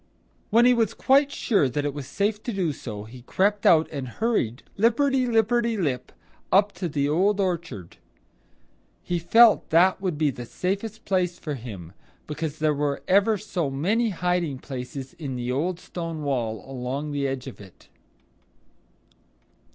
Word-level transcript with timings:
When 0.49 0.65
he 0.65 0.73
was 0.73 0.95
quite 0.95 1.31
sure 1.31 1.69
that 1.69 1.85
it 1.85 1.93
was 1.93 2.07
safe 2.07 2.41
to 2.41 2.51
do 2.51 2.73
so, 2.73 3.03
he 3.03 3.21
crept 3.21 3.67
out 3.67 3.87
and 3.91 4.07
hurried, 4.07 4.63
lipperty 4.75 5.27
lipperty 5.27 5.77
lip, 5.77 6.11
up 6.51 6.71
to 6.71 6.89
the 6.89 7.07
Old 7.07 7.39
Orchard. 7.39 7.97
He 9.03 9.19
felt 9.19 9.69
that 9.69 9.69
that 9.69 10.01
would 10.01 10.17
be 10.17 10.31
the 10.31 10.47
safest 10.47 11.05
place 11.05 11.37
for 11.37 11.53
him, 11.53 11.93
because 12.25 12.57
there 12.57 12.73
were 12.73 13.03
ever 13.07 13.37
so 13.37 13.69
many 13.69 14.09
hiding 14.09 14.57
places 14.57 15.13
in 15.19 15.35
the 15.35 15.51
old 15.51 15.79
stone 15.79 16.23
wall 16.23 16.67
along 16.67 17.11
the 17.11 17.27
edge 17.27 17.45
of 17.45 17.61
it. 17.61 17.87